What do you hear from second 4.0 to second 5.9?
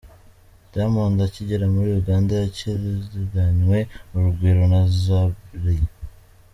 urugwiro na Zari.